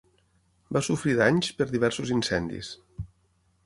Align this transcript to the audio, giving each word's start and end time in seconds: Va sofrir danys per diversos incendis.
Va 0.77 0.81
sofrir 0.87 1.15
danys 1.21 1.53
per 1.61 1.69
diversos 1.77 2.17
incendis. 2.19 2.77